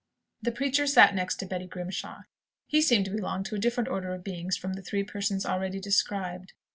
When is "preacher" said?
0.51-0.87